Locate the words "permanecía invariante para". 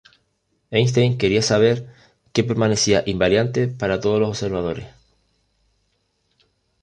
2.49-3.99